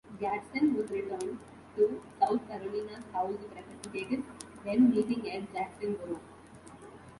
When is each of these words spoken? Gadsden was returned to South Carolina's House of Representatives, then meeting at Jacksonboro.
Gadsden 0.19 0.73
was 0.73 0.89
returned 0.89 1.37
to 1.75 2.01
South 2.19 2.47
Carolina's 2.47 3.03
House 3.13 3.35
of 3.35 3.53
Representatives, 3.55 4.25
then 4.65 4.89
meeting 4.89 5.29
at 5.29 5.53
Jacksonboro. 5.53 6.19